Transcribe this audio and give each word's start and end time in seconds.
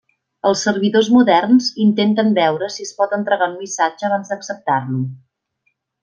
Els 0.51 0.61
servidors 0.67 1.09
moderns 1.17 1.67
intenten 1.85 2.31
veure 2.39 2.69
si 2.77 2.85
es 2.89 2.93
pot 3.01 3.13
entregar 3.21 3.49
un 3.53 3.57
missatge 3.63 4.07
abans 4.11 4.33
d'acceptar-lo. 4.33 5.03